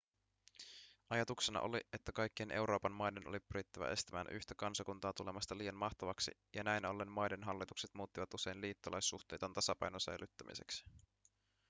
ajatuksena 1.09 1.59
oli 1.59 1.81
että 1.93 2.11
kaikkien 2.11 2.51
euroopan 2.51 2.91
maiden 2.91 3.27
oli 3.27 3.39
pyrittävä 3.39 3.87
estämään 3.89 4.27
yhtä 4.31 4.55
kansakuntaa 4.55 5.13
tulemasta 5.13 5.57
liian 5.57 5.75
mahtavaksi 5.75 6.31
ja 6.55 6.63
näin 6.63 6.85
ollen 6.85 7.11
maiden 7.11 7.43
hallitukset 7.43 7.93
muuttivat 7.93 8.33
usein 8.33 8.61
liittolaissuhteitaan 8.61 9.53
tasapainon 9.53 10.01
säilyttämiseksi 10.01 10.83